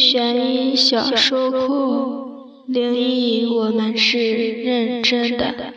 [0.00, 4.18] 悬疑小说库，灵异我们是
[4.62, 5.74] 认真的。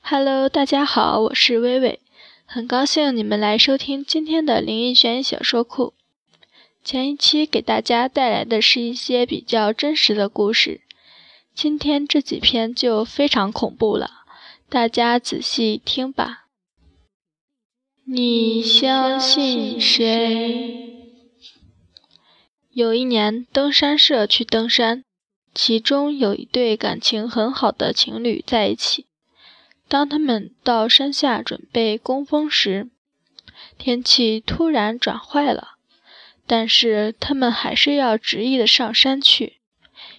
[0.00, 1.98] Hello，大家好，我是微微，
[2.44, 5.94] 很高兴你们来收听今天的灵异悬疑小说库。
[6.84, 10.82] 前一期给大家带来的是一些比较真实的故事，
[11.52, 14.08] 今天这几篇就非常恐怖了，
[14.68, 16.45] 大家仔细听吧。
[18.08, 21.02] 你相信谁？
[22.70, 25.02] 有一年，登山社去登山，
[25.52, 29.06] 其中有一对感情很好的情侣在一起。
[29.88, 32.90] 当他们到山下准备攻锋时，
[33.76, 35.70] 天气突然转坏了，
[36.46, 39.54] 但是他们还是要执意的上山去，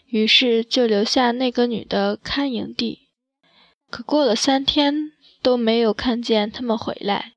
[0.07, 3.07] 于是就留下那个女的看营地。
[3.89, 7.35] 可过了三天，都没有看见他们回来。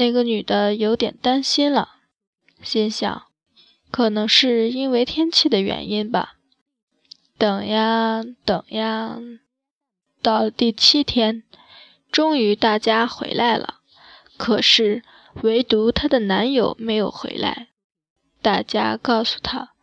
[0.00, 1.96] 那个女的有点担心了，
[2.62, 3.24] 心想，
[3.90, 6.36] 可能是因为天气的原因吧。
[7.36, 9.18] 等呀等呀，
[10.22, 11.42] 到了第七天，
[12.10, 13.80] 终于大家回来了，
[14.38, 15.02] 可是
[15.42, 17.68] 唯独她的男友没有回来。
[18.40, 19.74] 大家告诉她，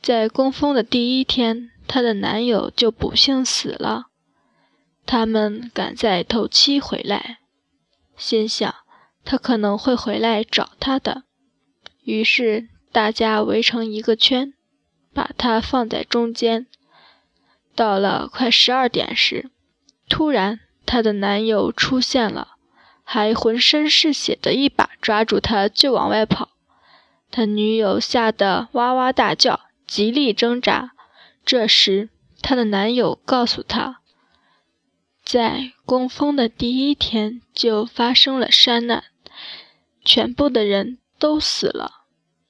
[0.00, 4.06] 在攻锋的第一天，她的男友就不幸死了。
[5.04, 7.40] 他们赶在头七回来，
[8.16, 8.72] 心想。
[9.24, 11.22] 他可能会回来找他的，
[12.04, 14.52] 于是大家围成一个圈，
[15.14, 16.66] 把他放在中间。
[17.74, 19.50] 到了快十二点时，
[20.08, 22.56] 突然她的男友出现了，
[23.02, 26.50] 还浑身是血的一把抓住他就往外跑。
[27.30, 30.92] 他女友吓得哇哇大叫，极力挣扎。
[31.46, 32.10] 这时，
[32.42, 34.00] 她的男友告诉她，
[35.24, 39.04] 在攻锋的第一天就发生了山难。
[40.04, 42.04] 全部的人都死了，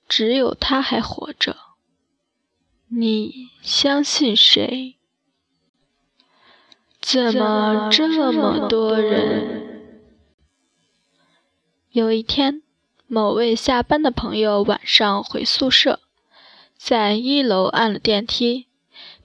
[0.08, 1.56] 只有他还活着。
[2.88, 4.96] 你相信谁？
[7.00, 9.92] 怎么这么多人？
[11.90, 12.62] 有一天，
[13.06, 16.00] 某位下班的朋友晚上回宿舍，
[16.76, 18.68] 在一楼按了电梯，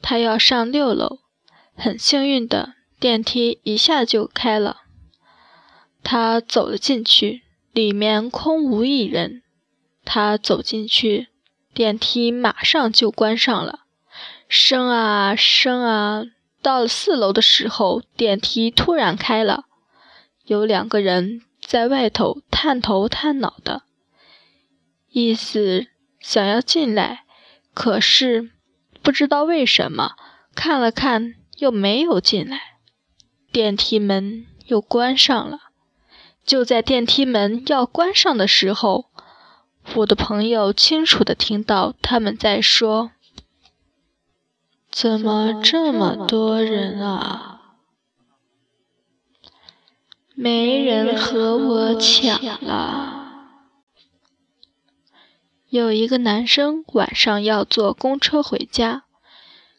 [0.01, 1.19] 他要上六楼，
[1.75, 4.81] 很幸运的，电梯一下就开了，
[6.03, 7.43] 他走了进去。
[7.77, 9.43] 里面空无一人，
[10.03, 11.27] 他走进去，
[11.75, 13.81] 电梯马上就关上了。
[14.49, 16.23] 升啊升啊，
[16.63, 19.65] 到了四楼的时候，电梯突然开了，
[20.45, 23.83] 有两个人在外头探头探脑的，
[25.11, 25.85] 意思
[26.19, 27.25] 想要进来，
[27.75, 28.49] 可是
[29.03, 30.13] 不知道为什么
[30.55, 32.59] 看了看又没有进来，
[33.51, 35.66] 电梯门又关上了。
[36.47, 39.07] 就在电梯门要关上的时候，
[39.95, 43.11] 我的朋友清楚地听到他们在说
[44.89, 47.75] ：“怎么这么多人啊？
[50.33, 53.25] 没人和我抢了。”
[55.67, 59.03] 有一个男生晚上要坐公车回家，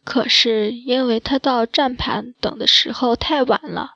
[0.05, 3.95] 可是因为他到站盘等的时候太晚了。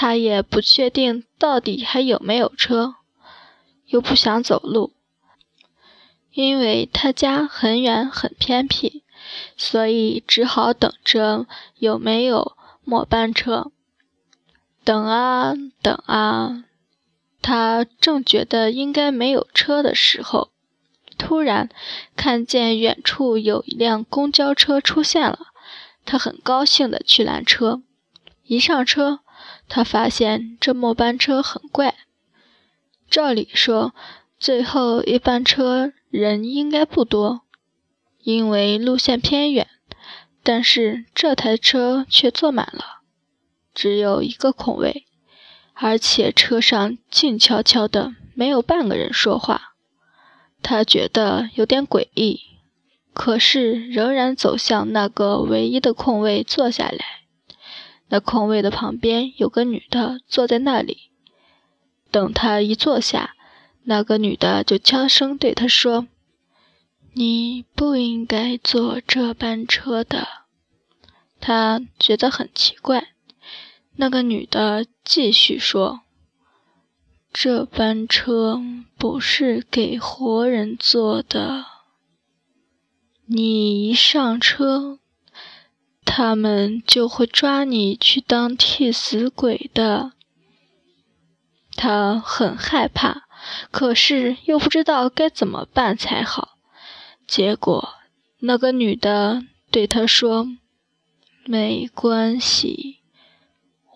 [0.00, 2.94] 他也不确定到底还有没有车，
[3.86, 4.92] 又不想走路，
[6.30, 9.02] 因为他家很远很偏僻，
[9.56, 11.46] 所以只好等着
[11.78, 13.72] 有没有末班车。
[14.84, 16.62] 等啊等啊，
[17.42, 20.52] 他正觉得应该没有车的时候，
[21.18, 21.68] 突然
[22.14, 25.48] 看见远处有一辆公交车出现了，
[26.04, 27.82] 他很高兴的去拦车，
[28.44, 29.18] 一上车。
[29.68, 31.94] 他发现这末班车很怪，
[33.10, 33.94] 照理说
[34.38, 37.42] 最后一班车人应该不多，
[38.22, 39.68] 因为路线偏远。
[40.42, 43.02] 但是这台车却坐满了，
[43.74, 45.04] 只有一个空位，
[45.74, 49.74] 而且车上静悄悄的，没有半个人说话。
[50.62, 52.40] 他觉得有点诡异，
[53.12, 57.17] 可是仍然走向那个唯一的空位坐下来。
[58.08, 61.10] 那空位的旁边有个女的坐在那里，
[62.10, 63.34] 等他一坐下，
[63.84, 66.06] 那个女的就悄声对他说
[67.12, 70.26] ：“你不应该坐这班车的。”
[71.40, 73.08] 他觉得很奇怪。
[73.96, 76.00] 那个女的继续说
[77.32, 78.60] ：“这班车
[78.96, 81.66] 不是给活人坐的，
[83.26, 84.98] 你一上车。”
[86.20, 90.14] 他们就会抓你去当替死鬼的。
[91.76, 93.28] 他很害怕，
[93.70, 96.58] 可是又不知道该怎么办才好。
[97.24, 97.90] 结果
[98.40, 100.48] 那个女的对他说
[101.46, 102.96] ：“没关系，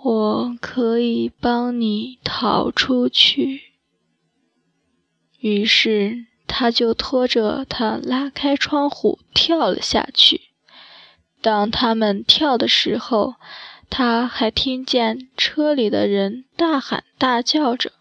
[0.04, 3.72] 我可以帮你逃出去。”
[5.42, 10.51] 于是他就拖着他拉开窗户跳了下去。
[11.42, 13.34] 当他们跳的时候，
[13.90, 17.92] 他还听见车里的人大喊大叫着，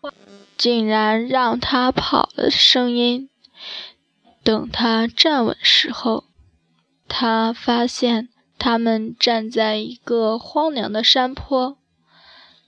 [0.55, 3.29] 竟然让他跑了声音。
[4.43, 6.25] 等他站稳时候，
[7.07, 11.77] 他发现他们站在一个荒凉的山坡。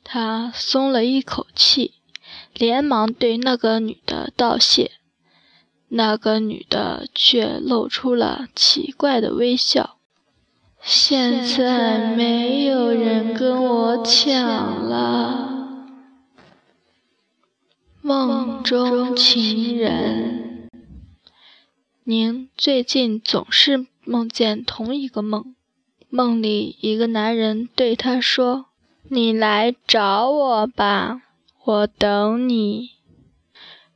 [0.03, 1.93] 他松了一口气，
[2.53, 4.91] 连忙对那个女的道谢。
[5.87, 9.97] 那个女的却露出了奇怪的微笑。
[10.85, 14.35] 现在没有人跟我抢
[14.83, 15.77] 了。
[18.01, 20.69] 梦中情人，
[22.03, 25.55] 您最近总是梦见同一个梦。
[26.09, 28.65] 梦里一个男人对他说
[29.07, 31.21] ：“你来找我吧，
[31.63, 32.89] 我等你。”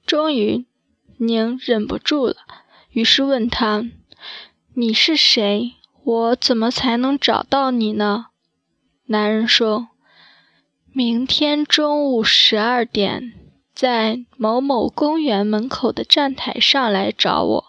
[0.07, 0.65] 终于，
[1.17, 2.37] 宁忍不住了，
[2.91, 3.85] 于是问他
[4.73, 5.73] ：“你是谁？”
[6.07, 8.27] 我怎么才能找到你呢？
[9.07, 9.89] 男人说
[10.93, 13.33] ：“明天中午十二点，
[13.73, 17.65] 在某某公园门口的站台上来找我。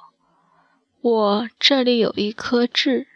[1.01, 3.09] 我这里有一颗痣。”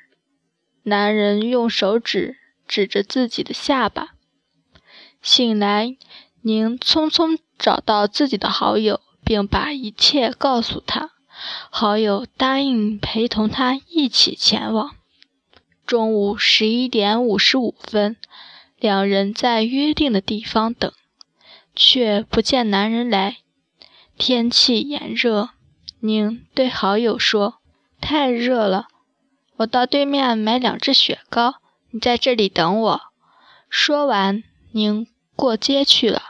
[0.82, 4.14] 男人用手指指着自己的下巴。
[5.20, 5.96] 醒来，
[6.40, 11.12] 您匆匆找到自己的好友，并把一切告诉他。
[11.70, 14.96] 好友答应陪同他一起前往。
[15.86, 18.16] 中午十一点五十五分，
[18.78, 20.90] 两人在约定的地方等，
[21.74, 23.38] 却不见男人来。
[24.16, 25.50] 天气炎热，
[26.00, 27.56] 宁对好友说
[28.00, 28.86] ：“太热了，
[29.56, 31.56] 我到对面买两只雪糕，
[31.90, 33.00] 你在这里等我。”
[33.68, 36.22] 说完，宁过街去了。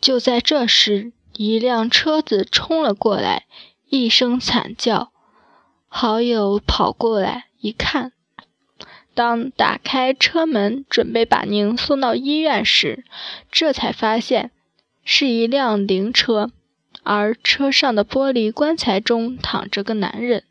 [0.00, 3.46] 就在这时，一辆车子冲了过来，
[3.88, 5.12] 一声惨叫。
[5.88, 8.12] 好友跑过来一看。
[9.20, 13.04] 当打开车门，准备把您送到医院时，
[13.52, 14.50] 这才发现
[15.04, 16.50] 是一辆灵车，
[17.02, 20.44] 而车上的玻璃棺材中躺着个男人，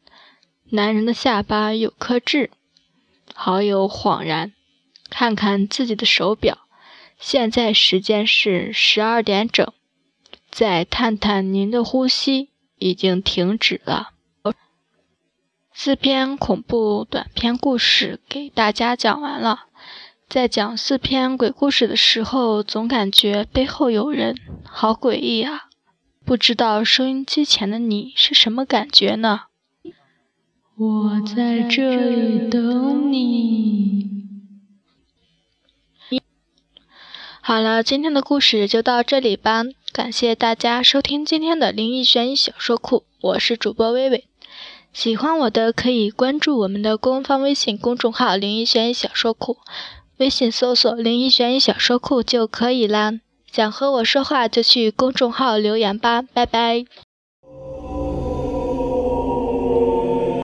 [0.70, 2.52] 男人的下巴有颗痣。
[3.34, 4.54] 好友恍然，
[5.10, 6.60] 看看自己的手表，
[7.18, 9.68] 现在时间是十二点整，
[10.52, 14.12] 再探探您的呼吸，已经停止了。
[15.82, 19.68] 四篇恐怖短篇故事给大家讲完了。
[20.28, 24.36] 在讲四篇鬼故事的时候，总感觉背后有人，
[24.66, 25.70] 好诡异啊！
[26.26, 29.44] 不知道收音机前的你是什么感觉呢？
[30.76, 34.26] 我在这里等你。
[37.40, 39.64] 好了，今天的故事就到这里吧。
[39.94, 44.29] 感谢大家收听今天的灵异悬疑小说库，我是主播微微。
[44.92, 49.58] 喜欢我的可以关注我们的官方微信公众号“灵异悬疑小说库”，
[50.18, 53.14] 微信搜索“灵异悬疑小说库”就可以啦。
[53.52, 56.86] 想和我说话就去公众号留言吧，拜拜。